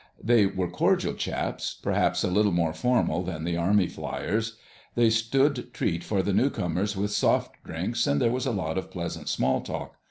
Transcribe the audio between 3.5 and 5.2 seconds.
Army fliers. They